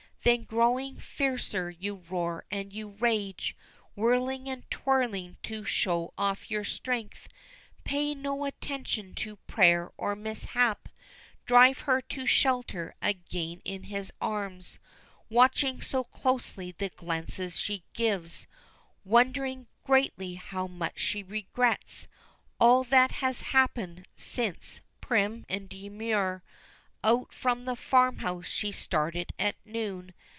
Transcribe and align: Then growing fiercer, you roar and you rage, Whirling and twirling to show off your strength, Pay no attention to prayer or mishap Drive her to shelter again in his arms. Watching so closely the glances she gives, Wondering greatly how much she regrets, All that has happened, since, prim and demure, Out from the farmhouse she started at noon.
Then 0.23 0.43
growing 0.43 0.99
fiercer, 0.99 1.71
you 1.71 1.95
roar 2.07 2.45
and 2.51 2.71
you 2.71 2.89
rage, 2.89 3.57
Whirling 3.95 4.47
and 4.47 4.69
twirling 4.69 5.37
to 5.41 5.65
show 5.65 6.13
off 6.15 6.51
your 6.51 6.63
strength, 6.63 7.27
Pay 7.85 8.13
no 8.13 8.45
attention 8.45 9.15
to 9.15 9.37
prayer 9.37 9.91
or 9.97 10.15
mishap 10.15 10.89
Drive 11.47 11.79
her 11.79 12.01
to 12.03 12.27
shelter 12.27 12.93
again 13.01 13.63
in 13.65 13.85
his 13.85 14.13
arms. 14.21 14.77
Watching 15.27 15.81
so 15.81 16.03
closely 16.03 16.71
the 16.77 16.89
glances 16.89 17.59
she 17.59 17.83
gives, 17.93 18.45
Wondering 19.03 19.65
greatly 19.83 20.35
how 20.35 20.67
much 20.67 20.99
she 20.99 21.23
regrets, 21.23 22.07
All 22.59 22.83
that 22.83 23.13
has 23.13 23.41
happened, 23.41 24.05
since, 24.15 24.81
prim 25.01 25.47
and 25.49 25.67
demure, 25.67 26.43
Out 27.03 27.33
from 27.33 27.65
the 27.65 27.75
farmhouse 27.75 28.45
she 28.45 28.71
started 28.71 29.33
at 29.39 29.55
noon. 29.65 30.13